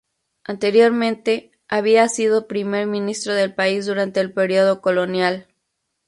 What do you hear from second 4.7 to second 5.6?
colonial.